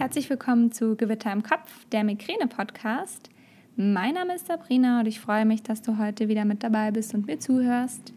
Herzlich 0.00 0.30
willkommen 0.30 0.72
zu 0.72 0.96
Gewitter 0.96 1.30
im 1.30 1.42
Kopf, 1.42 1.84
der 1.92 2.04
Migräne-Podcast. 2.04 3.28
Mein 3.76 4.14
Name 4.14 4.34
ist 4.34 4.46
Sabrina 4.46 5.00
und 5.00 5.06
ich 5.06 5.20
freue 5.20 5.44
mich, 5.44 5.62
dass 5.62 5.82
du 5.82 5.98
heute 5.98 6.28
wieder 6.28 6.46
mit 6.46 6.62
dabei 6.62 6.90
bist 6.90 7.12
und 7.12 7.26
mir 7.26 7.38
zuhörst. 7.38 8.14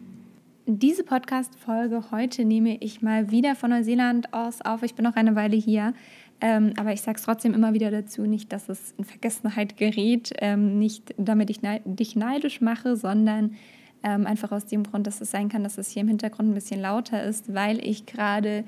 Diese 0.64 1.04
Podcast-Folge 1.04 2.04
heute 2.10 2.46
nehme 2.46 2.78
ich 2.78 3.02
mal 3.02 3.30
wieder 3.30 3.54
von 3.54 3.68
Neuseeland 3.68 4.32
aus 4.32 4.62
auf. 4.62 4.82
Ich 4.82 4.94
bin 4.94 5.04
noch 5.04 5.16
eine 5.16 5.36
Weile 5.36 5.56
hier, 5.56 5.92
ähm, 6.40 6.72
aber 6.78 6.94
ich 6.94 7.02
sage 7.02 7.18
es 7.18 7.24
trotzdem 7.24 7.52
immer 7.52 7.74
wieder 7.74 7.90
dazu, 7.90 8.22
nicht, 8.22 8.50
dass 8.54 8.70
es 8.70 8.94
in 8.96 9.04
Vergessenheit 9.04 9.76
gerät, 9.76 10.32
ähm, 10.38 10.78
nicht 10.78 11.14
damit 11.18 11.50
ich 11.50 11.60
ne 11.60 11.82
dich 11.84 12.16
neidisch 12.16 12.62
mache, 12.62 12.96
sondern 12.96 13.56
ähm, 14.02 14.26
einfach 14.26 14.52
aus 14.52 14.64
dem 14.64 14.84
Grund, 14.84 15.06
dass 15.06 15.20
es 15.20 15.30
sein 15.30 15.50
kann, 15.50 15.64
dass 15.64 15.76
es 15.76 15.90
hier 15.90 16.00
im 16.00 16.08
Hintergrund 16.08 16.48
ein 16.48 16.54
bisschen 16.54 16.80
lauter 16.80 17.22
ist, 17.22 17.52
weil 17.52 17.86
ich 17.86 18.06
gerade 18.06 18.64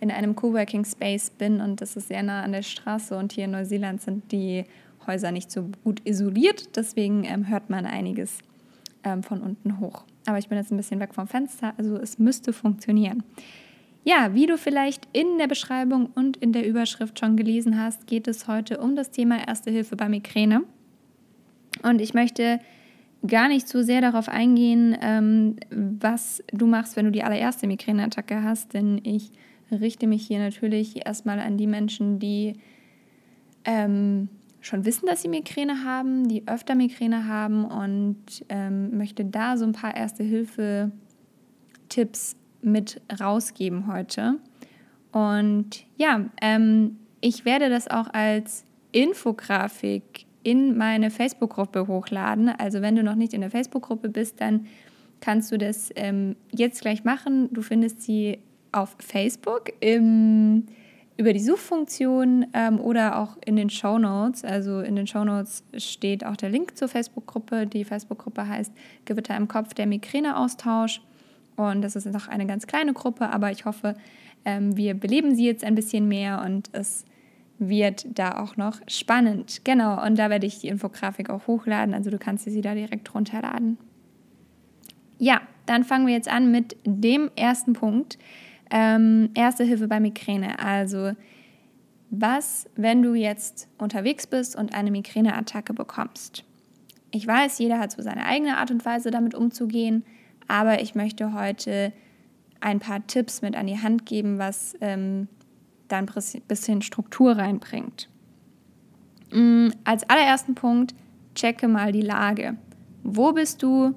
in 0.00 0.10
einem 0.10 0.34
Coworking 0.34 0.84
Space 0.84 1.30
bin 1.30 1.60
und 1.60 1.80
das 1.80 1.96
ist 1.96 2.08
sehr 2.08 2.22
nah 2.22 2.42
an 2.42 2.52
der 2.52 2.62
Straße 2.62 3.16
und 3.16 3.32
hier 3.32 3.44
in 3.44 3.52
Neuseeland 3.52 4.00
sind 4.00 4.32
die 4.32 4.64
Häuser 5.06 5.30
nicht 5.30 5.50
so 5.50 5.70
gut 5.84 6.00
isoliert, 6.04 6.76
deswegen 6.76 7.24
ähm, 7.24 7.48
hört 7.48 7.70
man 7.70 7.86
einiges 7.86 8.38
ähm, 9.04 9.22
von 9.22 9.40
unten 9.40 9.80
hoch. 9.80 10.04
Aber 10.26 10.38
ich 10.38 10.48
bin 10.48 10.58
jetzt 10.58 10.70
ein 10.70 10.76
bisschen 10.76 11.00
weg 11.00 11.14
vom 11.14 11.26
Fenster, 11.26 11.74
also 11.76 11.96
es 11.96 12.18
müsste 12.18 12.52
funktionieren. 12.52 13.22
Ja, 14.04 14.34
wie 14.34 14.46
du 14.46 14.56
vielleicht 14.56 15.08
in 15.12 15.38
der 15.38 15.46
Beschreibung 15.46 16.06
und 16.14 16.38
in 16.38 16.52
der 16.52 16.66
Überschrift 16.66 17.18
schon 17.18 17.36
gelesen 17.36 17.78
hast, 17.78 18.06
geht 18.06 18.28
es 18.28 18.48
heute 18.48 18.78
um 18.78 18.96
das 18.96 19.10
Thema 19.10 19.46
Erste 19.46 19.70
Hilfe 19.70 19.96
bei 19.96 20.08
Migräne. 20.08 20.62
Und 21.82 22.00
ich 22.00 22.14
möchte 22.14 22.60
gar 23.26 23.48
nicht 23.48 23.68
so 23.68 23.82
sehr 23.82 24.00
darauf 24.00 24.30
eingehen, 24.30 24.96
ähm, 25.02 25.56
was 25.70 26.42
du 26.52 26.66
machst, 26.66 26.96
wenn 26.96 27.04
du 27.04 27.12
die 27.12 27.22
allererste 27.22 27.66
Migräneattacke 27.66 28.42
hast, 28.42 28.72
denn 28.72 29.00
ich 29.04 29.30
richte 29.72 30.06
mich 30.06 30.26
hier 30.26 30.38
natürlich 30.38 31.06
erstmal 31.06 31.40
an 31.40 31.56
die 31.56 31.66
Menschen, 31.66 32.18
die 32.18 32.54
ähm, 33.64 34.28
schon 34.60 34.84
wissen, 34.84 35.06
dass 35.06 35.22
sie 35.22 35.28
Migräne 35.28 35.84
haben, 35.84 36.28
die 36.28 36.46
öfter 36.46 36.74
Migräne 36.74 37.26
haben 37.26 37.64
und 37.64 38.44
ähm, 38.48 38.96
möchte 38.96 39.24
da 39.24 39.56
so 39.56 39.64
ein 39.64 39.72
paar 39.72 39.96
Erste-Hilfe-Tipps 39.96 42.36
mit 42.62 43.00
rausgeben 43.20 43.86
heute. 43.86 44.38
Und 45.12 45.84
ja, 45.96 46.26
ähm, 46.40 46.98
ich 47.20 47.44
werde 47.44 47.68
das 47.68 47.88
auch 47.88 48.08
als 48.12 48.64
Infografik 48.92 50.26
in 50.42 50.76
meine 50.76 51.10
Facebook-Gruppe 51.10 51.86
hochladen. 51.86 52.48
Also 52.48 52.82
wenn 52.82 52.96
du 52.96 53.02
noch 53.02 53.14
nicht 53.14 53.34
in 53.34 53.40
der 53.40 53.50
Facebook-Gruppe 53.50 54.08
bist, 54.08 54.40
dann 54.40 54.66
kannst 55.20 55.52
du 55.52 55.58
das 55.58 55.90
ähm, 55.96 56.36
jetzt 56.50 56.80
gleich 56.80 57.04
machen. 57.04 57.48
Du 57.52 57.62
findest 57.62 58.02
sie 58.02 58.38
auf 58.72 58.94
Facebook 58.98 59.72
im, 59.80 60.66
über 61.16 61.32
die 61.32 61.40
Suchfunktion 61.40 62.46
ähm, 62.52 62.80
oder 62.80 63.18
auch 63.18 63.36
in 63.44 63.56
den 63.56 63.70
Show 63.70 63.98
Notes. 63.98 64.44
Also 64.44 64.80
in 64.80 64.96
den 64.96 65.06
Show 65.06 65.24
Notes 65.24 65.64
steht 65.76 66.24
auch 66.24 66.36
der 66.36 66.50
Link 66.50 66.76
zur 66.76 66.88
Facebook-Gruppe. 66.88 67.66
Die 67.66 67.84
Facebook-Gruppe 67.84 68.46
heißt 68.46 68.72
Gewitter 69.04 69.36
im 69.36 69.48
Kopf, 69.48 69.74
der 69.74 69.86
Migräneaustausch. 69.86 71.00
Und 71.56 71.82
das 71.82 71.96
ist 71.96 72.06
noch 72.06 72.28
eine 72.28 72.46
ganz 72.46 72.66
kleine 72.66 72.92
Gruppe, 72.92 73.30
aber 73.30 73.50
ich 73.50 73.64
hoffe, 73.64 73.94
ähm, 74.44 74.76
wir 74.76 74.94
beleben 74.94 75.34
sie 75.34 75.44
jetzt 75.44 75.64
ein 75.64 75.74
bisschen 75.74 76.08
mehr 76.08 76.42
und 76.44 76.70
es 76.72 77.04
wird 77.58 78.06
da 78.18 78.38
auch 78.42 78.56
noch 78.56 78.80
spannend. 78.88 79.60
Genau, 79.64 80.02
und 80.04 80.18
da 80.18 80.30
werde 80.30 80.46
ich 80.46 80.60
die 80.60 80.68
Infografik 80.68 81.28
auch 81.28 81.46
hochladen, 81.46 81.94
also 81.94 82.10
du 82.10 82.18
kannst 82.18 82.44
sie 82.44 82.62
da 82.62 82.74
direkt 82.74 83.14
runterladen. 83.14 83.76
Ja, 85.18 85.42
dann 85.66 85.84
fangen 85.84 86.06
wir 86.06 86.14
jetzt 86.14 86.32
an 86.32 86.50
mit 86.50 86.76
dem 86.84 87.30
ersten 87.36 87.74
Punkt. 87.74 88.18
Ähm, 88.70 89.30
erste 89.34 89.64
Hilfe 89.64 89.88
bei 89.88 90.00
Migräne. 90.00 90.58
Also 90.58 91.12
was, 92.10 92.68
wenn 92.74 93.02
du 93.02 93.14
jetzt 93.14 93.68
unterwegs 93.78 94.26
bist 94.26 94.56
und 94.56 94.74
eine 94.74 94.90
Migräneattacke 94.90 95.74
bekommst? 95.74 96.44
Ich 97.12 97.26
weiß, 97.26 97.58
jeder 97.58 97.78
hat 97.78 97.92
so 97.92 98.02
seine 98.02 98.24
eigene 98.24 98.56
Art 98.56 98.70
und 98.70 98.84
Weise 98.84 99.10
damit 99.10 99.34
umzugehen, 99.34 100.04
aber 100.48 100.82
ich 100.82 100.94
möchte 100.94 101.32
heute 101.32 101.92
ein 102.60 102.78
paar 102.78 103.06
Tipps 103.06 103.42
mit 103.42 103.56
an 103.56 103.66
die 103.66 103.80
Hand 103.80 104.06
geben, 104.06 104.38
was 104.38 104.74
ähm, 104.80 105.28
dann 105.88 106.08
ein 106.08 106.42
bisschen 106.46 106.82
Struktur 106.82 107.36
reinbringt. 107.36 108.08
Mhm, 109.32 109.72
als 109.84 110.08
allerersten 110.08 110.54
Punkt, 110.54 110.94
checke 111.34 111.68
mal 111.68 111.92
die 111.92 112.02
Lage. 112.02 112.56
Wo 113.02 113.32
bist 113.32 113.62
du? 113.62 113.94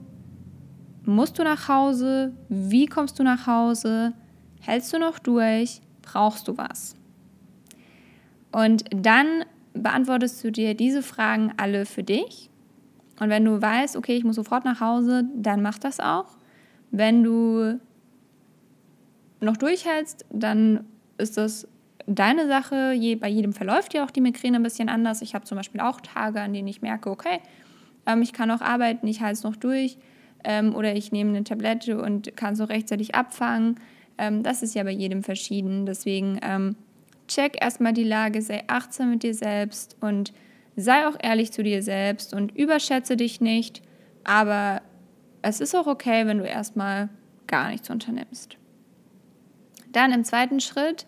Musst 1.06 1.38
du 1.38 1.44
nach 1.44 1.68
Hause? 1.68 2.34
Wie 2.50 2.86
kommst 2.86 3.20
du 3.20 3.24
nach 3.24 3.48
Hause? 3.48 4.14
Hältst 4.66 4.94
du 4.94 4.98
noch 4.98 5.20
durch? 5.20 5.82
Brauchst 6.02 6.48
du 6.48 6.58
was? 6.58 6.96
Und 8.54 8.86
dann 8.96 9.44
beantwortest 9.74 10.42
du 10.44 10.52
dir 10.52 10.74
diese 10.74 11.02
Fragen 11.02 11.52
alle 11.58 11.86
für 11.86 12.04
dich. 12.04 12.50
Und 13.20 13.30
wenn 13.30 13.44
du 13.44 13.62
weißt, 13.62 13.98
okay, 13.98 14.16
ich 14.16 14.24
muss 14.24 14.38
sofort 14.38 14.64
nach 14.64 14.80
Hause, 14.80 15.26
dann 15.36 15.62
mach 15.62 15.80
das 15.80 16.00
auch. 16.00 16.38
Wenn 16.92 17.24
du 17.24 17.80
noch 19.42 19.58
durchhältst, 19.58 20.26
dann 20.32 20.86
ist 21.18 21.38
das 21.38 21.68
deine 22.08 22.48
Sache. 22.48 22.96
Bei 23.20 23.28
jedem 23.28 23.52
verläuft 23.52 23.94
ja 23.94 24.06
auch 24.06 24.12
die 24.12 24.22
Migräne 24.22 24.58
ein 24.58 24.64
bisschen 24.64 24.88
anders. 24.88 25.22
Ich 25.22 25.36
habe 25.36 25.44
zum 25.44 25.58
Beispiel 25.58 25.82
auch 25.82 26.00
Tage, 26.00 26.40
an 26.40 26.54
denen 26.54 26.68
ich 26.70 26.82
merke, 26.82 27.10
okay, 27.10 27.40
ähm, 28.06 28.22
ich 28.22 28.32
kann 28.32 28.50
auch 28.50 28.62
arbeiten, 28.62 29.08
ich 29.08 29.22
halte 29.22 29.34
es 29.34 29.44
noch 29.44 29.58
durch. 29.58 29.98
Ähm, 30.46 30.74
oder 30.76 30.96
ich 30.96 31.12
nehme 31.12 31.32
eine 31.32 31.44
Tablette 31.44 32.02
und 32.02 32.36
kann 32.38 32.56
so 32.56 32.64
rechtzeitig 32.64 33.16
abfangen. 33.16 33.80
Ähm, 34.18 34.44
das 34.44 34.64
ist 34.64 34.76
ja 34.76 34.84
bei 34.84 34.92
jedem 34.92 35.24
verschieden. 35.24 35.86
Deswegen 35.86 36.40
ähm, 36.42 36.76
check 37.28 37.58
erstmal 37.62 37.94
die 37.94 38.04
Lage, 38.04 38.42
sei 38.42 38.64
achtsam 38.68 39.12
mit 39.12 39.24
dir 39.24 39.34
selbst 39.34 39.98
und 40.02 40.34
sei 40.76 41.08
auch 41.08 41.18
ehrlich 41.22 41.52
zu 41.52 41.64
dir 41.64 41.84
selbst 41.84 42.34
und 42.34 42.56
überschätze 42.56 43.18
dich 43.18 43.42
nicht. 43.42 43.82
Aber 44.24 44.82
es 45.42 45.60
ist 45.60 45.76
auch 45.76 45.88
okay, 45.88 46.26
wenn 46.26 46.40
du 46.40 46.46
erstmal 46.46 47.10
gar 47.48 47.70
nichts 47.70 47.90
unternimmst. 47.90 48.58
Dann 49.92 50.12
im 50.12 50.24
zweiten 50.24 50.60
Schritt 50.60 51.06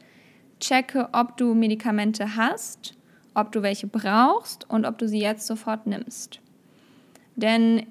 checke, 0.60 1.10
ob 1.12 1.38
du 1.38 1.54
Medikamente 1.54 2.36
hast, 2.36 2.96
ob 3.34 3.52
du 3.52 3.62
welche 3.62 3.88
brauchst 3.88 4.70
und 4.70 4.86
ob 4.86 4.98
du 4.98 5.08
sie 5.08 5.20
jetzt 5.20 5.48
sofort 5.48 5.88
nimmst. 5.88 6.40
Denn 7.36 7.86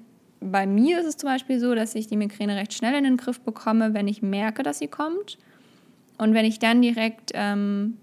bei 0.45 0.65
mir 0.65 0.99
ist 0.99 1.05
es 1.05 1.17
zum 1.17 1.29
Beispiel 1.29 1.59
so, 1.59 1.75
dass 1.75 1.95
ich 1.95 2.07
die 2.07 2.17
Migräne 2.17 2.55
recht 2.55 2.73
schnell 2.73 2.95
in 2.95 3.03
den 3.03 3.17
Griff 3.17 3.39
bekomme, 3.41 3.93
wenn 3.93 4.07
ich 4.07 4.21
merke, 4.21 4.63
dass 4.63 4.79
sie 4.79 4.87
kommt. 4.87 5.37
Und 6.17 6.33
wenn 6.33 6.45
ich 6.45 6.59
dann 6.59 6.81
direkt 6.81 7.31
ähm, 7.33 7.97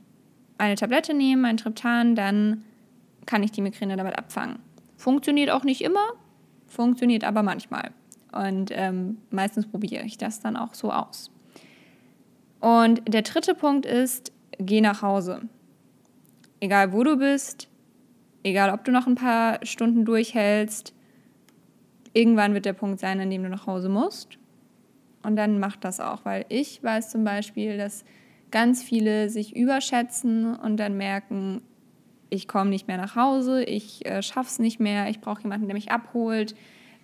eine 0.58 0.74
Tablette 0.74 1.14
nehme, 1.14 1.48
ein 1.48 1.56
Triptan, 1.56 2.14
dann 2.14 2.64
kann 3.26 3.42
ich 3.42 3.52
die 3.52 3.62
Migräne 3.62 3.96
damit 3.96 4.18
abfangen. 4.18 4.58
Funktioniert 4.96 5.50
auch 5.50 5.64
nicht 5.64 5.80
immer, 5.80 6.12
funktioniert 6.66 7.24
aber 7.24 7.42
manchmal. 7.42 7.90
Und 8.32 8.70
ähm, 8.72 9.18
meistens 9.30 9.66
probiere 9.66 10.04
ich 10.04 10.18
das 10.18 10.40
dann 10.40 10.56
auch 10.56 10.74
so 10.74 10.92
aus. 10.92 11.30
Und 12.60 13.02
der 13.12 13.22
dritte 13.22 13.54
Punkt 13.54 13.86
ist, 13.86 14.32
geh 14.58 14.80
nach 14.80 15.02
Hause. 15.02 15.42
Egal 16.60 16.92
wo 16.92 17.02
du 17.02 17.16
bist, 17.16 17.68
egal 18.44 18.70
ob 18.70 18.84
du 18.84 18.92
noch 18.92 19.06
ein 19.06 19.16
paar 19.16 19.58
Stunden 19.64 20.04
durchhältst, 20.04 20.94
irgendwann 22.12 22.54
wird 22.54 22.64
der 22.64 22.72
Punkt 22.72 23.00
sein, 23.00 23.20
an 23.20 23.30
dem 23.30 23.42
du 23.42 23.48
nach 23.48 23.66
Hause 23.66 23.88
musst. 23.88 24.38
Und 25.22 25.36
dann 25.36 25.58
mach 25.58 25.76
das 25.76 26.00
auch, 26.00 26.24
weil 26.24 26.44
ich 26.48 26.82
weiß 26.82 27.10
zum 27.10 27.24
Beispiel, 27.24 27.76
dass 27.76 28.04
ganz 28.50 28.82
viele 28.82 29.30
sich 29.30 29.56
überschätzen 29.56 30.54
und 30.56 30.76
dann 30.78 30.96
merken, 30.96 31.62
ich 32.28 32.48
komme 32.48 32.70
nicht 32.70 32.88
mehr 32.88 32.96
nach 32.96 33.14
Hause, 33.14 33.62
ich 33.64 34.06
äh, 34.06 34.18
es 34.18 34.58
nicht 34.58 34.80
mehr, 34.80 35.08
ich 35.08 35.20
brauche 35.20 35.42
jemanden, 35.42 35.66
der 35.66 35.74
mich 35.74 35.90
abholt. 35.90 36.54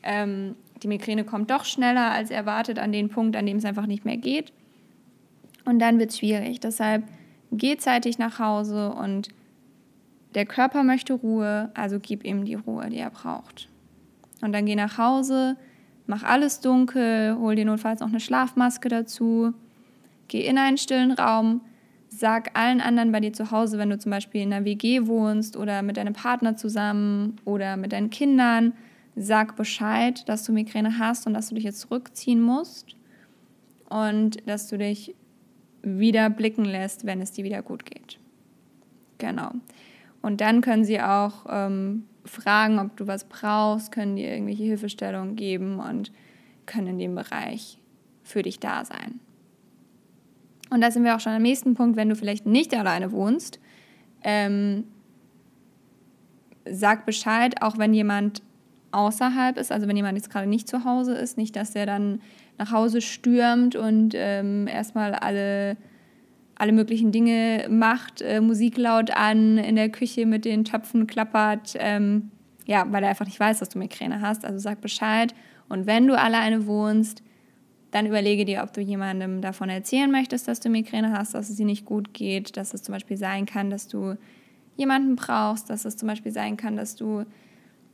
Ähm, 0.02 0.56
die 0.82 0.88
Migräne 0.88 1.24
kommt 1.24 1.50
doch 1.50 1.64
schneller 1.64 2.10
als 2.10 2.30
erwartet 2.30 2.78
an 2.78 2.92
den 2.92 3.08
Punkt, 3.08 3.36
an 3.36 3.46
dem 3.46 3.58
es 3.58 3.64
einfach 3.64 3.86
nicht 3.86 4.04
mehr 4.04 4.16
geht. 4.16 4.52
Und 5.64 5.80
dann 5.80 5.98
wird 5.98 6.10
es 6.10 6.18
schwierig. 6.18 6.60
Deshalb 6.60 7.04
geh 7.52 7.76
zeitig 7.76 8.18
nach 8.18 8.38
Hause 8.38 8.90
und 8.90 9.28
der 10.34 10.46
Körper 10.46 10.82
möchte 10.82 11.14
Ruhe, 11.14 11.70
also 11.74 11.98
gib 12.00 12.24
ihm 12.24 12.44
die 12.44 12.54
Ruhe, 12.54 12.88
die 12.88 12.98
er 12.98 13.10
braucht. 13.10 13.68
Und 14.40 14.52
dann 14.52 14.66
geh 14.66 14.76
nach 14.76 14.98
Hause, 14.98 15.56
mach 16.06 16.22
alles 16.22 16.60
dunkel, 16.60 17.36
hol 17.38 17.54
dir 17.54 17.64
notfalls 17.64 18.00
noch 18.00 18.08
eine 18.08 18.20
Schlafmaske 18.20 18.88
dazu, 18.88 19.52
geh 20.28 20.46
in 20.46 20.58
einen 20.58 20.78
stillen 20.78 21.12
Raum, 21.12 21.62
sag 22.08 22.56
allen 22.58 22.80
anderen 22.80 23.12
bei 23.12 23.20
dir 23.20 23.32
zu 23.32 23.50
Hause, 23.50 23.78
wenn 23.78 23.90
du 23.90 23.98
zum 23.98 24.10
Beispiel 24.10 24.42
in 24.42 24.52
einer 24.52 24.64
WG 24.64 25.06
wohnst 25.06 25.56
oder 25.56 25.82
mit 25.82 25.96
deinem 25.96 26.14
Partner 26.14 26.56
zusammen 26.56 27.36
oder 27.44 27.76
mit 27.76 27.92
deinen 27.92 28.10
Kindern, 28.10 28.72
sag 29.16 29.56
Bescheid, 29.56 30.28
dass 30.28 30.44
du 30.44 30.52
Migräne 30.52 30.98
hast 30.98 31.26
und 31.26 31.34
dass 31.34 31.48
du 31.48 31.54
dich 31.54 31.64
jetzt 31.64 31.80
zurückziehen 31.80 32.40
musst 32.40 32.96
und 33.88 34.48
dass 34.48 34.68
du 34.68 34.78
dich 34.78 35.14
wieder 35.82 36.30
blicken 36.30 36.64
lässt, 36.64 37.06
wenn 37.06 37.20
es 37.20 37.32
dir 37.32 37.44
wieder 37.44 37.62
gut 37.62 37.84
geht. 37.84 38.18
Genau. 39.18 39.50
Und 40.22 40.40
dann 40.40 40.60
können 40.60 40.84
sie 40.84 41.00
auch 41.00 41.46
ähm, 41.48 42.04
fragen, 42.28 42.78
ob 42.78 42.96
du 42.96 43.06
was 43.06 43.24
brauchst, 43.24 43.92
können 43.92 44.16
dir 44.16 44.30
irgendwelche 44.30 44.64
Hilfestellungen 44.64 45.36
geben 45.36 45.80
und 45.80 46.12
können 46.66 46.88
in 46.88 46.98
dem 46.98 47.14
Bereich 47.14 47.78
für 48.22 48.42
dich 48.42 48.60
da 48.60 48.84
sein. 48.84 49.20
Und 50.70 50.82
da 50.82 50.90
sind 50.90 51.04
wir 51.04 51.16
auch 51.16 51.20
schon 51.20 51.32
am 51.32 51.42
nächsten 51.42 51.74
Punkt, 51.74 51.96
wenn 51.96 52.08
du 52.08 52.16
vielleicht 52.16 52.46
nicht 52.46 52.74
alleine 52.74 53.12
wohnst, 53.12 53.58
ähm, 54.22 54.84
sag 56.70 57.06
Bescheid, 57.06 57.62
auch 57.62 57.78
wenn 57.78 57.94
jemand 57.94 58.42
außerhalb 58.90 59.58
ist, 59.58 59.72
also 59.72 59.86
wenn 59.88 59.96
jemand 59.96 60.18
jetzt 60.18 60.30
gerade 60.30 60.48
nicht 60.48 60.68
zu 60.68 60.84
Hause 60.84 61.14
ist, 61.14 61.36
nicht, 61.36 61.56
dass 61.56 61.72
der 61.72 61.86
dann 61.86 62.20
nach 62.58 62.72
Hause 62.72 63.00
stürmt 63.00 63.76
und 63.76 64.12
ähm, 64.14 64.66
erstmal 64.66 65.14
alle, 65.14 65.76
alle 66.58 66.72
möglichen 66.72 67.12
Dinge 67.12 67.66
macht, 67.70 68.20
äh, 68.20 68.40
Musik 68.40 68.76
laut 68.76 69.10
an, 69.12 69.58
in 69.58 69.76
der 69.76 69.88
Küche 69.88 70.26
mit 70.26 70.44
den 70.44 70.64
Töpfen 70.64 71.06
klappert, 71.06 71.74
ähm, 71.78 72.30
ja, 72.66 72.84
weil 72.90 73.02
er 73.02 73.10
einfach 73.10 73.24
nicht 73.24 73.40
weiß, 73.40 73.60
dass 73.60 73.70
du 73.70 73.78
Migräne 73.78 74.20
hast. 74.20 74.44
Also 74.44 74.58
sag 74.58 74.80
Bescheid. 74.80 75.34
Und 75.68 75.86
wenn 75.86 76.06
du 76.06 76.18
alleine 76.18 76.66
wohnst, 76.66 77.22
dann 77.90 78.06
überlege 78.06 78.44
dir, 78.44 78.62
ob 78.62 78.72
du 78.72 78.80
jemandem 78.80 79.40
davon 79.40 79.70
erzählen 79.70 80.10
möchtest, 80.10 80.48
dass 80.48 80.60
du 80.60 80.68
Migräne 80.68 81.12
hast, 81.12 81.34
dass 81.34 81.48
es 81.48 81.56
dir 81.56 81.64
nicht 81.64 81.86
gut 81.86 82.12
geht, 82.12 82.56
dass 82.56 82.74
es 82.74 82.82
zum 82.82 82.92
Beispiel 82.92 83.16
sein 83.16 83.46
kann, 83.46 83.70
dass 83.70 83.88
du 83.88 84.16
jemanden 84.76 85.16
brauchst, 85.16 85.70
dass 85.70 85.84
es 85.84 85.96
zum 85.96 86.08
Beispiel 86.08 86.32
sein 86.32 86.56
kann, 86.56 86.76
dass 86.76 86.96
du 86.96 87.24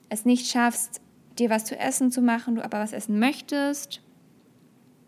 es 0.09 0.25
nicht 0.25 0.51
schaffst, 0.51 1.01
dir 1.39 1.51
was 1.51 1.65
zu 1.65 1.79
essen 1.79 2.11
zu 2.11 2.23
machen, 2.23 2.57
du 2.57 2.65
aber 2.65 2.79
was 2.79 2.93
essen 2.93 3.19
möchtest. 3.19 4.01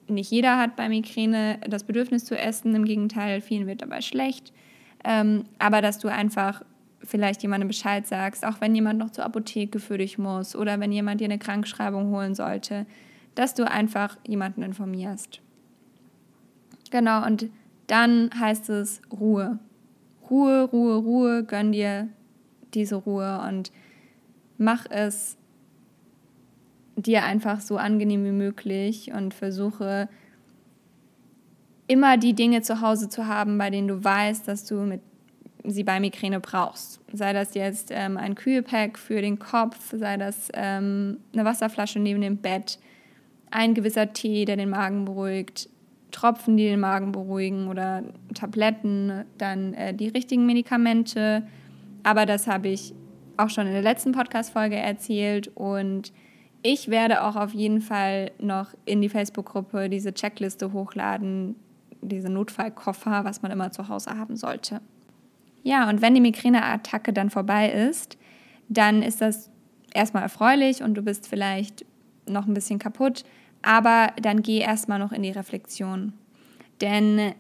Nicht 0.08 0.30
jeder 0.30 0.58
hat 0.58 0.76
bei 0.76 0.88
Migräne 0.88 1.58
das 1.68 1.84
Bedürfnis 1.84 2.24
zu 2.24 2.38
essen, 2.38 2.74
im 2.74 2.84
Gegenteil, 2.84 3.40
vielen 3.40 3.66
wird 3.66 3.82
dabei 3.82 4.00
schlecht. 4.00 4.52
Ähm, 5.04 5.44
aber 5.58 5.82
dass 5.82 5.98
du 5.98 6.08
einfach 6.08 6.62
vielleicht 7.02 7.42
jemandem 7.42 7.68
Bescheid 7.68 8.06
sagst, 8.06 8.44
auch 8.44 8.60
wenn 8.60 8.74
jemand 8.74 8.98
noch 8.98 9.10
zur 9.10 9.24
Apotheke 9.24 9.78
für 9.78 9.98
dich 9.98 10.18
muss 10.18 10.56
oder 10.56 10.80
wenn 10.80 10.92
jemand 10.92 11.20
dir 11.20 11.26
eine 11.26 11.38
Krankschreibung 11.38 12.10
holen 12.10 12.34
sollte, 12.34 12.86
dass 13.34 13.54
du 13.54 13.68
einfach 13.68 14.16
jemanden 14.26 14.62
informierst. 14.62 15.40
Genau, 16.90 17.24
und 17.24 17.48
dann 17.86 18.30
heißt 18.38 18.70
es 18.70 19.02
Ruhe. 19.12 19.58
Ruhe, 20.30 20.64
Ruhe, 20.64 20.96
Ruhe, 20.96 21.44
gönn 21.44 21.72
dir 21.72 22.08
diese 22.74 22.96
Ruhe 22.96 23.40
und 23.48 23.70
mach 24.58 24.86
es 24.90 25.36
dir 26.96 27.24
einfach 27.24 27.60
so 27.60 27.76
angenehm 27.76 28.24
wie 28.24 28.32
möglich 28.32 29.12
und 29.12 29.34
versuche 29.34 30.08
immer 31.86 32.16
die 32.16 32.34
Dinge 32.34 32.62
zu 32.62 32.80
Hause 32.80 33.08
zu 33.08 33.26
haben, 33.26 33.58
bei 33.58 33.70
denen 33.70 33.88
du 33.88 34.02
weißt, 34.02 34.48
dass 34.48 34.64
du 34.64 34.76
mit 34.80 35.00
sie 35.68 35.84
bei 35.84 36.00
Migräne 36.00 36.40
brauchst. 36.40 37.00
Sei 37.12 37.32
das 37.32 37.54
jetzt 37.54 37.90
ähm, 37.92 38.16
ein 38.16 38.34
Kühlpack 38.34 38.98
für 38.98 39.20
den 39.20 39.38
Kopf, 39.38 39.92
sei 39.92 40.16
das 40.16 40.48
ähm, 40.54 41.18
eine 41.32 41.44
Wasserflasche 41.44 41.98
neben 41.98 42.20
dem 42.20 42.36
Bett, 42.38 42.78
ein 43.50 43.74
gewisser 43.74 44.12
Tee, 44.12 44.44
der 44.44 44.56
den 44.56 44.70
Magen 44.70 45.04
beruhigt, 45.04 45.68
Tropfen, 46.12 46.56
die 46.56 46.64
den 46.64 46.80
Magen 46.80 47.12
beruhigen 47.12 47.68
oder 47.68 48.04
Tabletten, 48.34 49.24
dann 49.38 49.74
äh, 49.74 49.92
die 49.92 50.08
richtigen 50.08 50.46
Medikamente. 50.46 51.46
Aber 52.04 52.26
das 52.26 52.46
habe 52.46 52.68
ich 52.68 52.94
auch 53.36 53.50
schon 53.50 53.66
in 53.66 53.72
der 53.72 53.82
letzten 53.82 54.12
Podcast-Folge 54.12 54.76
erzählt 54.76 55.48
und 55.54 56.12
ich 56.66 56.88
werde 56.88 57.22
auch 57.22 57.36
auf 57.36 57.54
jeden 57.54 57.80
Fall 57.80 58.32
noch 58.40 58.74
in 58.84 59.00
die 59.00 59.08
Facebook-Gruppe 59.08 59.88
diese 59.88 60.12
Checkliste 60.12 60.72
hochladen, 60.72 61.54
diese 62.02 62.28
Notfallkoffer, 62.28 63.24
was 63.24 63.42
man 63.42 63.52
immer 63.52 63.70
zu 63.70 63.88
Hause 63.88 64.18
haben 64.18 64.36
sollte. 64.36 64.80
Ja, 65.62 65.88
und 65.88 66.02
wenn 66.02 66.14
die 66.14 66.20
Migräneattacke 66.20 67.12
dann 67.12 67.30
vorbei 67.30 67.70
ist, 67.70 68.18
dann 68.68 69.02
ist 69.02 69.20
das 69.20 69.50
erstmal 69.94 70.24
erfreulich 70.24 70.82
und 70.82 70.94
du 70.94 71.02
bist 71.02 71.28
vielleicht 71.28 71.86
noch 72.28 72.46
ein 72.46 72.54
bisschen 72.54 72.80
kaputt, 72.80 73.24
aber 73.62 74.12
dann 74.20 74.42
geh 74.42 74.58
erstmal 74.58 74.98
noch 74.98 75.12
in 75.12 75.22
die 75.22 75.30
Reflexion. 75.30 76.14
Denn 76.80 77.32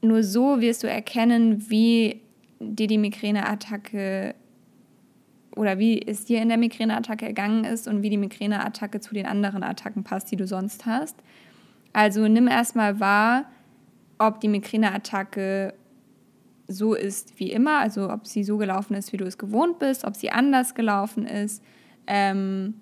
nur 0.00 0.22
so 0.22 0.60
wirst 0.60 0.82
du 0.82 0.88
erkennen, 0.88 1.68
wie 1.68 2.22
dir 2.60 2.86
die 2.86 2.98
Migräneattacke 2.98 4.34
oder 5.56 5.78
wie 5.78 6.00
es 6.00 6.24
dir 6.24 6.40
in 6.40 6.48
der 6.48 6.58
Migräneattacke 6.58 7.26
ergangen 7.26 7.64
ist 7.64 7.88
und 7.88 8.02
wie 8.02 8.10
die 8.10 8.16
Migräneattacke 8.16 9.00
zu 9.00 9.14
den 9.14 9.26
anderen 9.26 9.62
Attacken 9.62 10.04
passt, 10.04 10.30
die 10.30 10.36
du 10.36 10.46
sonst 10.46 10.86
hast. 10.86 11.16
Also 11.92 12.28
nimm 12.28 12.46
erstmal 12.46 13.00
wahr, 13.00 13.46
ob 14.18 14.40
die 14.40 14.48
Migräneattacke 14.48 15.74
so 16.68 16.94
ist 16.94 17.40
wie 17.40 17.50
immer, 17.50 17.78
also 17.78 18.10
ob 18.10 18.28
sie 18.28 18.44
so 18.44 18.56
gelaufen 18.56 18.94
ist, 18.94 19.12
wie 19.12 19.16
du 19.16 19.24
es 19.24 19.38
gewohnt 19.38 19.80
bist, 19.80 20.04
ob 20.04 20.14
sie 20.14 20.30
anders 20.30 20.74
gelaufen 20.74 21.26
ist, 21.26 21.64
ähm, 22.06 22.74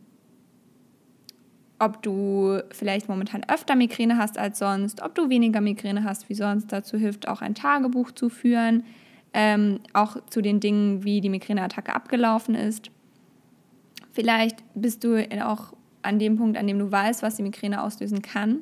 ob 1.79 2.03
du 2.03 2.59
vielleicht 2.71 3.09
momentan 3.09 3.44
öfter 3.49 3.76
Migräne 3.76 4.19
hast 4.19 4.37
als 4.37 4.59
sonst, 4.59 5.03
ob 5.03 5.14
du 5.14 5.31
weniger 5.31 5.62
Migräne 5.62 6.05
hast 6.05 6.29
wie 6.29 6.35
sonst. 6.35 6.71
Dazu 6.71 6.99
hilft 6.99 7.29
auch 7.29 7.41
ein 7.41 7.55
Tagebuch 7.55 8.11
zu 8.11 8.29
führen 8.29 8.85
ähm, 9.32 9.80
auch 9.92 10.16
zu 10.30 10.40
den 10.40 10.60
Dingen, 10.60 11.04
wie 11.04 11.20
die 11.20 11.28
Migräneattacke 11.28 11.94
abgelaufen 11.94 12.54
ist. 12.54 12.90
Vielleicht 14.12 14.64
bist 14.75 15.04
du 15.04 15.16
auch 15.44 15.75
an 16.02 16.19
dem 16.19 16.36
Punkt, 16.36 16.56
an 16.56 16.66
dem 16.66 16.78
du 16.78 16.90
weißt, 16.90 17.22
was 17.22 17.36
die 17.36 17.42
Migräne 17.42 17.82
auslösen 17.82 18.22
kann. 18.22 18.60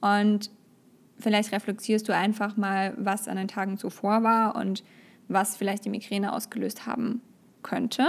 Und 0.00 0.50
vielleicht 1.18 1.52
reflektierst 1.52 2.08
du 2.08 2.14
einfach 2.14 2.56
mal, 2.56 2.94
was 2.96 3.28
an 3.28 3.36
den 3.36 3.48
Tagen 3.48 3.78
zuvor 3.78 4.22
war 4.22 4.56
und 4.56 4.84
was 5.28 5.56
vielleicht 5.56 5.84
die 5.84 5.90
Migräne 5.90 6.32
ausgelöst 6.32 6.86
haben 6.86 7.20
könnte. 7.62 8.06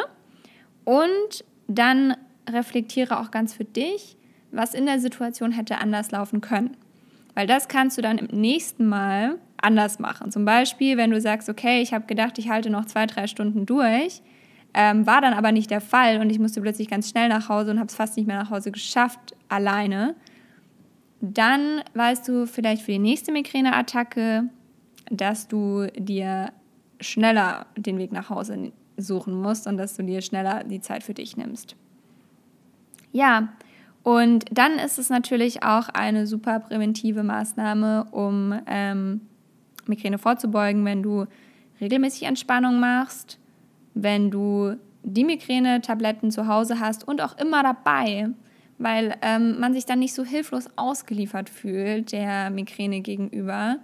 Und 0.86 1.44
dann 1.68 2.16
reflektiere 2.50 3.20
auch 3.20 3.32
ganz 3.32 3.54
für 3.54 3.66
dich, 3.66 4.18
was 4.52 4.74
in 4.74 4.86
der 4.86 5.00
Situation 5.00 5.52
hätte 5.52 5.80
anders 5.80 6.12
laufen 6.12 6.42
können. 6.42 6.78
Weil 7.36 7.48
das 7.48 7.68
kannst 7.68 7.98
du 7.98 8.02
dann 8.02 8.18
im 8.18 8.40
nächsten 8.40 8.88
Mal 8.88 9.38
anders 9.64 10.00
machen. 10.00 10.32
Zum 10.32 10.46
Beispiel, 10.46 10.98
wenn 10.98 11.12
du 11.12 11.20
sagst, 11.20 11.50
okay, 11.50 11.82
ich 11.82 11.94
habe 11.94 12.06
gedacht, 12.06 12.38
ich 12.38 12.50
halte 12.50 12.70
noch 12.70 12.86
zwei, 12.86 13.06
drei 13.06 13.28
Stunden 13.28 13.66
durch, 13.66 14.22
ähm, 14.74 15.08
war 15.08 15.22
dann 15.22 15.34
aber 15.34 15.52
nicht 15.52 15.72
der 15.72 15.82
Fall 15.82 16.22
und 16.22 16.30
ich 16.30 16.40
musste 16.40 16.62
plötzlich 16.62 16.90
ganz 16.90 17.10
schnell 17.10 17.30
nach 17.30 17.50
Hause 17.50 17.72
und 17.72 17.80
habe 17.80 17.88
es 17.88 17.96
fast 17.96 18.18
nicht 18.18 18.28
mehr 18.28 18.38
nach 18.38 18.52
Hause 18.52 18.72
geschafft, 18.72 19.36
alleine, 19.48 20.16
dann 21.22 21.82
weißt 21.96 22.28
du 22.28 22.46
vielleicht 22.46 22.84
für 22.84 22.92
die 22.92 23.00
nächste 23.00 23.32
Migräneattacke, 23.32 24.44
dass 25.10 25.48
du 25.48 25.88
dir 25.98 26.52
schneller 27.02 27.66
den 27.76 27.98
Weg 27.98 28.12
nach 28.12 28.30
Hause 28.30 28.72
suchen 28.98 29.34
musst 29.34 29.68
und 29.68 29.78
dass 29.78 29.96
du 29.96 30.04
dir 30.04 30.22
schneller 30.22 30.64
die 30.64 30.82
Zeit 30.82 31.04
für 31.04 31.14
dich 31.14 31.36
nimmst. 31.36 31.76
Ja, 33.12 33.50
und 34.04 34.46
dann 34.52 34.74
ist 34.74 34.98
es 34.98 35.10
natürlich 35.10 35.64
auch 35.64 35.90
eine 35.90 36.26
super 36.28 36.60
präventive 36.60 37.24
Maßnahme, 37.24 38.06
um 38.12 38.60
ähm, 38.66 39.22
Migräne 39.90 40.18
vorzubeugen, 40.18 40.86
wenn 40.86 41.04
du 41.04 41.26
regelmäßig 41.82 42.24
Entspannung 42.24 42.80
machst, 42.80 43.40
wenn 43.94 44.32
du 44.32 44.76
die 45.04 45.24
Migräne-Tabletten 45.24 46.32
zu 46.32 46.48
Hause 46.48 46.80
hast 46.80 47.08
und 47.08 47.22
auch 47.22 47.38
immer 47.38 47.64
dabei, 47.64 48.30
weil 48.78 49.16
ähm, 49.22 49.60
man 49.60 49.74
sich 49.74 49.86
dann 49.86 50.00
nicht 50.00 50.14
so 50.14 50.24
hilflos 50.24 50.68
ausgeliefert 50.76 51.50
fühlt 51.50 52.12
der 52.12 52.50
Migräne 52.50 53.02
gegenüber. 53.02 53.78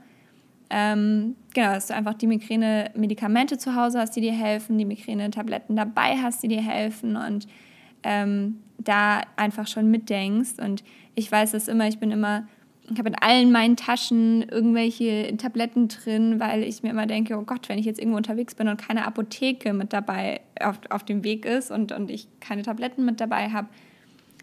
Ähm, 0.69 1.35
genau, 1.53 1.74
dass 1.74 1.88
du 1.88 1.95
einfach 1.95 2.15
die 2.15 2.27
Migräne-Medikamente 2.27 3.57
zu 3.57 3.75
Hause 3.75 4.00
hast, 4.00 4.15
die 4.15 4.21
dir 4.21 4.33
helfen, 4.33 4.77
die 4.77 4.85
Migräne-Tabletten 4.85 5.75
dabei 5.75 6.17
hast, 6.21 6.43
die 6.43 6.47
dir 6.47 6.62
helfen 6.62 7.15
und 7.17 7.47
ähm, 8.03 8.59
da 8.77 9.21
einfach 9.35 9.67
schon 9.67 9.91
mitdenkst. 9.91 10.59
Und 10.59 10.83
ich 11.13 11.31
weiß 11.31 11.51
das 11.51 11.67
immer, 11.67 11.88
ich 11.88 12.00
bin 12.00 12.12
immer 12.12 12.47
ich 12.92 13.00
habe 13.00 13.10
in 13.10 13.15
allen 13.15 13.51
meinen 13.51 13.75
Taschen 13.75 14.44
irgendwelche 14.44 15.36
Tabletten 15.38 15.88
drin, 15.88 16.39
weil 16.39 16.63
ich 16.63 16.84
mir 16.84 16.89
immer 16.89 17.08
denke, 17.08 17.38
oh 17.38 17.44
Gott, 17.44 17.68
wenn 17.68 17.80
ich 17.80 17.86
jetzt 17.86 18.00
irgendwo 18.00 18.18
unterwegs 18.18 18.54
bin 18.54 18.68
und 18.68 18.77
keine 18.77 19.08
Apotheke 19.08 19.74
mit 19.74 19.92
dabei 19.92 20.42
auf, 20.60 20.80
auf 20.89 21.04
dem 21.04 21.24
Weg 21.24 21.46
ist 21.46 21.72
und, 21.72 21.92
und 21.92 22.12
ich 22.12 22.27
keine 22.39 22.62
Tabletten 22.62 23.04
mit 23.04 23.20
dabei 23.20 23.50
habe, 23.50 23.68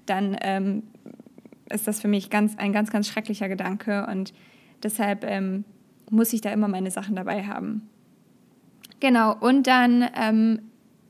dann 0.07 0.37
ähm, 0.41 0.83
ist 1.71 1.87
das 1.87 2.01
für 2.01 2.09
mich 2.09 2.31
ganz, 2.31 2.59
ein 2.59 2.73
ganz, 2.73 2.91
ganz 2.91 3.07
schrecklicher 3.07 3.49
Gedanke 3.49 4.07
und 4.11 4.33
deshalb 4.83 5.25
ähm, 5.25 5.65
muss 6.11 6.33
ich 6.33 6.41
da 6.41 6.51
immer 6.51 6.69
meine 6.69 6.91
Sachen 6.91 7.15
dabei 7.15 7.45
haben. 7.45 7.89
Genau, 8.99 9.37
und 9.39 9.67
dann 9.67 10.05
ähm, 10.17 10.63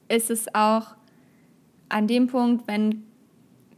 ist 0.08 0.30
es 0.30 0.54
auch 0.54 0.94
an 1.88 2.06
dem 2.06 2.26
Punkt, 2.26 2.68
wenn 2.68 3.04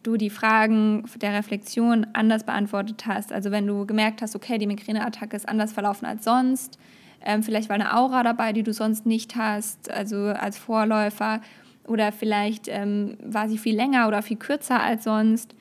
du 0.05 0.17
die 0.17 0.31
Fragen 0.31 1.05
der 1.17 1.33
Reflexion 1.33 2.07
anders 2.13 2.45
beantwortet 2.45 3.07
hast. 3.07 3.33
Also 3.33 3.51
wenn 3.51 3.67
du 3.67 3.87
gemerkt 3.87 4.23
hast, 4.23 4.37
okay, 4.37 4.59
die 4.59 4.67
Migräneattacke 4.67 5.37
ist 5.37 5.49
anders 5.49 5.73
verlaufen 5.73 6.07
als 6.07 6.25
sonst, 6.25 6.79
ähm, 7.25 7.43
vielleicht 7.43 7.69
war 7.69 7.75
eine 7.75 7.97
Aura 7.97 8.23
dabei, 8.23 8.53
die 8.53 8.63
du 8.63 8.73
sonst 8.73 9.07
nicht 9.07 9.35
hast, 9.35 9.91
also 9.91 10.27
als 10.27 10.59
Vorläufer, 10.59 11.41
oder 11.87 12.13
vielleicht 12.13 12.69
ähm, 12.69 13.17
war 13.23 13.49
sie 13.49 13.59
viel 13.59 13.77
länger 13.77 14.09
oder 14.09 14.23
viel 14.23 14.39
kürzer 14.39 14.81
als 14.81 15.05
sonst. 15.05 15.55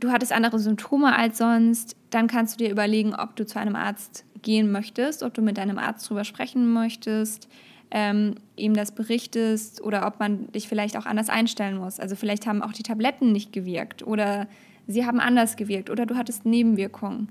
Du 0.00 0.10
hattest 0.10 0.32
andere 0.32 0.58
Symptome 0.58 1.14
als 1.14 1.38
sonst, 1.38 1.96
dann 2.10 2.26
kannst 2.26 2.54
du 2.54 2.64
dir 2.64 2.70
überlegen, 2.70 3.14
ob 3.14 3.36
du 3.36 3.44
zu 3.44 3.58
einem 3.58 3.76
Arzt 3.76 4.24
gehen 4.40 4.70
möchtest, 4.70 5.22
ob 5.22 5.34
du 5.34 5.42
mit 5.42 5.58
deinem 5.58 5.78
Arzt 5.78 6.06
darüber 6.06 6.24
sprechen 6.24 6.72
möchtest 6.72 7.48
ähm, 7.90 8.34
ihm 8.56 8.74
das 8.74 8.92
berichtest 8.92 9.80
oder 9.82 10.06
ob 10.06 10.20
man 10.20 10.50
dich 10.52 10.68
vielleicht 10.68 10.96
auch 10.96 11.06
anders 11.06 11.28
einstellen 11.28 11.78
muss. 11.78 12.00
Also 12.00 12.16
vielleicht 12.16 12.46
haben 12.46 12.62
auch 12.62 12.72
die 12.72 12.82
Tabletten 12.82 13.32
nicht 13.32 13.52
gewirkt 13.52 14.06
oder 14.06 14.46
sie 14.86 15.06
haben 15.06 15.20
anders 15.20 15.56
gewirkt 15.56 15.90
oder 15.90 16.06
du 16.06 16.16
hattest 16.16 16.44
Nebenwirkungen. 16.44 17.28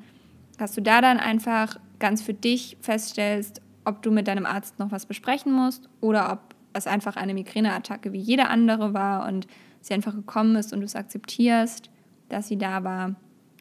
Dass 0.57 0.73
du 0.73 0.81
da 0.81 1.01
dann 1.01 1.19
einfach 1.19 1.79
ganz 1.99 2.21
für 2.21 2.33
dich 2.33 2.77
feststellst, 2.81 3.61
ob 3.85 4.01
du 4.01 4.11
mit 4.11 4.27
deinem 4.27 4.45
Arzt 4.45 4.79
noch 4.79 4.91
was 4.91 5.05
besprechen 5.05 5.51
musst 5.51 5.87
oder 6.01 6.31
ob 6.31 6.39
es 6.73 6.87
einfach 6.87 7.15
eine 7.15 7.33
Migräneattacke 7.33 8.11
wie 8.11 8.19
jede 8.19 8.47
andere 8.47 8.93
war 8.93 9.27
und 9.27 9.47
sie 9.81 9.93
einfach 9.93 10.13
gekommen 10.13 10.55
ist 10.55 10.73
und 10.73 10.79
du 10.79 10.85
es 10.85 10.95
akzeptierst, 10.95 11.89
dass 12.29 12.47
sie 12.47 12.57
da 12.57 12.83
war 12.83 13.15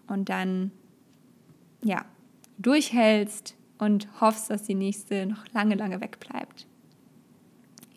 und 0.08 0.28
dann 0.28 0.70
ja 1.84 2.04
durchhältst 2.58 3.54
und 3.78 4.08
hoffst, 4.20 4.50
dass 4.50 4.62
die 4.62 4.74
nächste 4.74 5.26
noch 5.26 5.44
lange, 5.52 5.74
lange 5.74 6.00
wegbleibt. 6.00 6.66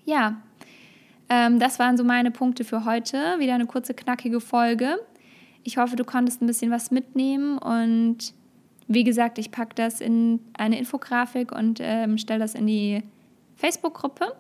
Ja, 0.10 0.42
ähm, 1.30 1.60
das 1.60 1.78
waren 1.78 1.96
so 1.96 2.04
meine 2.04 2.32
Punkte 2.32 2.63
für 2.63 2.84
heute. 2.84 3.36
Wieder 3.38 3.54
eine 3.54 3.68
kurze, 3.68 3.94
knackige 3.94 4.42
Folge. 4.42 4.98
Ich 5.63 5.78
hoffe, 5.78 5.96
du 5.96 6.04
konntest 6.04 6.42
ein 6.42 6.48
bisschen 6.48 6.72
was 6.72 6.89
mitnehmen 6.89 7.60
und 7.60 8.34
wie 8.88 9.04
gesagt, 9.04 9.38
ich 9.38 9.51
packe 9.51 9.75
das 9.75 10.01
in 10.01 10.39
eine 10.58 10.80
Infografik 10.80 11.51
und 11.51 11.80
ähm, 11.80 12.18
stelle 12.18 12.39
das 12.39 12.56
in 12.56 12.66
die 12.66 13.04
Facebook-Gruppe. 13.58 14.36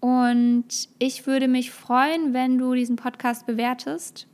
Und 0.00 0.66
ich 0.98 1.24
würde 1.24 1.46
mich 1.46 1.70
freuen, 1.70 2.34
wenn 2.34 2.58
du 2.58 2.74
diesen 2.74 2.96
Podcast 2.96 3.46
bewertest. 3.46 4.26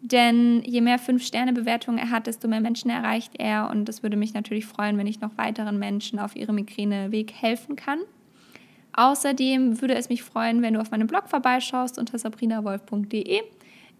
Denn 0.00 0.62
je 0.62 0.80
mehr 0.80 0.98
5-Sterne-Bewertungen 0.98 1.98
er 1.98 2.08
hat, 2.08 2.26
desto 2.26 2.48
mehr 2.48 2.62
Menschen 2.62 2.88
erreicht 2.88 3.32
er. 3.36 3.68
Und 3.68 3.86
es 3.90 4.02
würde 4.02 4.16
mich 4.16 4.32
natürlich 4.32 4.64
freuen, 4.64 4.96
wenn 4.96 5.06
ich 5.06 5.20
noch 5.20 5.36
weiteren 5.36 5.78
Menschen 5.78 6.18
auf 6.18 6.36
ihrem 6.36 6.54
Migräneweg 6.54 7.34
helfen 7.34 7.76
kann. 7.76 7.98
Außerdem 8.92 9.80
würde 9.80 9.94
es 9.94 10.08
mich 10.08 10.22
freuen, 10.22 10.62
wenn 10.62 10.74
du 10.74 10.80
auf 10.80 10.90
meinem 10.90 11.06
Blog 11.06 11.28
vorbeischaust 11.28 11.98
unter 11.98 12.18
sabrinawolf.de. 12.18 13.42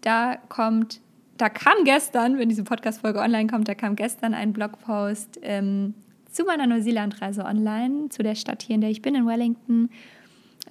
Da 0.01 0.37
kommt, 0.49 1.01
da 1.37 1.49
kam 1.49 1.83
gestern, 1.85 2.37
wenn 2.37 2.49
diese 2.49 2.63
Podcast-Folge 2.63 3.19
online 3.19 3.47
kommt, 3.47 3.67
da 3.67 3.75
kam 3.75 3.95
gestern 3.95 4.33
ein 4.33 4.53
Blogpost 4.53 5.39
ähm, 5.43 5.93
zu 6.31 6.43
meiner 6.43 6.67
Neuseeland-Reise 6.67 7.45
online, 7.45 8.09
zu 8.09 8.23
der 8.23 8.35
Stadt 8.35 8.63
hier, 8.63 8.75
in 8.75 8.81
der 8.81 8.89
ich 8.89 9.01
bin, 9.01 9.15
in 9.15 9.25
Wellington, 9.25 9.89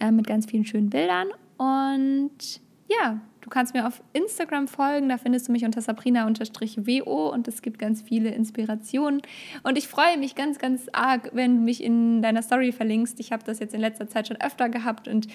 äh, 0.00 0.10
mit 0.10 0.26
ganz 0.26 0.46
vielen 0.46 0.64
schönen 0.64 0.90
Bildern. 0.90 1.28
Und 1.56 2.60
ja, 2.88 3.20
Du 3.40 3.48
kannst 3.48 3.72
mir 3.74 3.86
auf 3.86 4.02
Instagram 4.12 4.68
folgen, 4.68 5.08
da 5.08 5.16
findest 5.16 5.48
du 5.48 5.52
mich 5.52 5.64
unter 5.64 5.80
sabrina-wo 5.80 7.28
und 7.32 7.48
es 7.48 7.62
gibt 7.62 7.78
ganz 7.78 8.02
viele 8.02 8.30
Inspirationen. 8.30 9.22
Und 9.62 9.78
ich 9.78 9.88
freue 9.88 10.18
mich 10.18 10.34
ganz, 10.34 10.58
ganz 10.58 10.88
arg, 10.92 11.30
wenn 11.32 11.56
du 11.56 11.62
mich 11.62 11.82
in 11.82 12.20
deiner 12.20 12.42
Story 12.42 12.72
verlinkst. 12.72 13.18
Ich 13.18 13.32
habe 13.32 13.42
das 13.44 13.58
jetzt 13.58 13.74
in 13.74 13.80
letzter 13.80 14.08
Zeit 14.08 14.28
schon 14.28 14.36
öfter 14.40 14.68
gehabt 14.68 15.08
und 15.08 15.26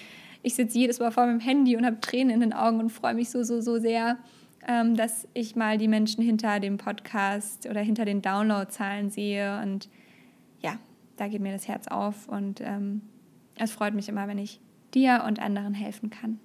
ich 0.42 0.54
sitze 0.54 0.78
jedes 0.78 1.00
Mal 1.00 1.10
vor 1.10 1.26
meinem 1.26 1.40
Handy 1.40 1.76
und 1.76 1.84
habe 1.84 2.00
Tränen 2.00 2.34
in 2.34 2.40
den 2.40 2.52
Augen 2.52 2.78
und 2.78 2.90
freue 2.90 3.14
mich 3.14 3.30
so, 3.30 3.42
so, 3.42 3.60
so 3.60 3.78
sehr, 3.78 4.18
ähm, 4.68 4.94
dass 4.96 5.26
ich 5.34 5.56
mal 5.56 5.76
die 5.76 5.88
Menschen 5.88 6.22
hinter 6.22 6.60
dem 6.60 6.78
Podcast 6.78 7.66
oder 7.68 7.80
hinter 7.80 8.04
den 8.04 8.22
Downloadzahlen 8.22 9.10
sehe. 9.10 9.60
Und 9.62 9.88
ja, 10.60 10.78
da 11.16 11.26
geht 11.26 11.40
mir 11.40 11.52
das 11.52 11.66
Herz 11.66 11.88
auf 11.88 12.28
und 12.28 12.60
ähm, 12.60 13.02
es 13.56 13.72
freut 13.72 13.94
mich 13.94 14.08
immer, 14.08 14.28
wenn 14.28 14.38
ich 14.38 14.60
dir 14.94 15.24
und 15.26 15.40
anderen 15.40 15.74
helfen 15.74 16.10
kann. 16.10 16.38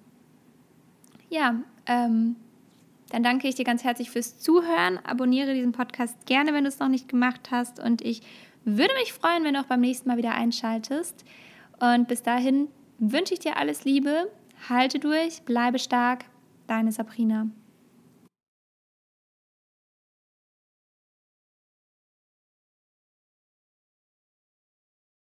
Ja, 1.32 1.54
ähm, 1.86 2.36
dann 3.08 3.22
danke 3.22 3.48
ich 3.48 3.54
dir 3.54 3.64
ganz 3.64 3.84
herzlich 3.84 4.10
fürs 4.10 4.38
Zuhören. 4.38 4.98
Abonniere 5.02 5.54
diesen 5.54 5.72
Podcast 5.72 6.26
gerne, 6.26 6.52
wenn 6.52 6.64
du 6.64 6.68
es 6.68 6.78
noch 6.78 6.90
nicht 6.90 7.08
gemacht 7.08 7.48
hast. 7.50 7.80
Und 7.80 8.02
ich 8.02 8.20
würde 8.66 8.92
mich 9.00 9.14
freuen, 9.14 9.42
wenn 9.42 9.54
du 9.54 9.60
auch 9.60 9.66
beim 9.66 9.80
nächsten 9.80 10.10
Mal 10.10 10.18
wieder 10.18 10.34
einschaltest. 10.34 11.24
Und 11.80 12.06
bis 12.06 12.22
dahin 12.22 12.68
wünsche 12.98 13.32
ich 13.32 13.40
dir 13.40 13.56
alles 13.56 13.84
Liebe. 13.84 14.30
Halte 14.68 14.98
durch, 14.98 15.40
bleibe 15.46 15.78
stark. 15.78 16.26
Deine 16.66 16.92
Sabrina. 16.92 17.46